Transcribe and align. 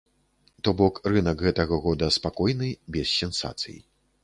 То 0.67 0.71
бок 0.79 0.95
рынак 1.13 1.37
гэтага 1.49 1.79
года 1.85 2.09
спакойны, 2.17 2.73
без 2.99 3.15
сенсацый. 3.21 3.79